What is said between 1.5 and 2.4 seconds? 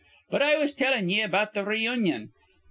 th' reunion.